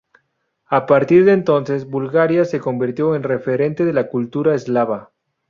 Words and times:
A 0.65 0.87
partir 0.87 1.25
de 1.25 1.31
entonces, 1.33 1.87
Bulgaria 1.87 2.43
se 2.43 2.59
convirtió 2.59 3.13
en 3.15 3.21
referente 3.21 3.85
de 3.85 3.93
la 3.93 4.07
cultura 4.09 4.55
eslava. 4.55 5.11